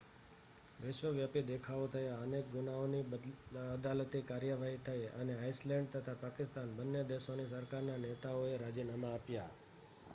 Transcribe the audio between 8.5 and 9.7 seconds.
રાજીનામાં આપ્યાં